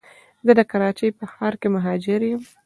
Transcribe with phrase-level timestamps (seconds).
[0.45, 2.41] زه د کراچی په ښار کي مهاجر یم